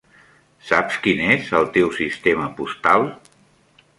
[0.69, 3.09] Saps quin és el teu sistema postal?